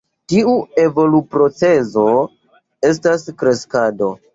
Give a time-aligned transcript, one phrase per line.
[0.31, 2.09] Tiu evoluprocezo
[2.95, 4.15] estas kreskado.